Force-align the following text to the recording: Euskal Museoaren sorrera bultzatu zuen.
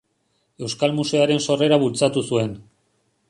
Euskal 0.67 0.95
Museoaren 0.99 1.45
sorrera 1.49 1.79
bultzatu 1.85 2.27
zuen. 2.31 2.57